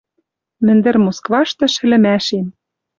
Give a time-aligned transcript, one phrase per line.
[0.65, 2.47] Мӹндӹр Москваштыш ӹлӹмӓшем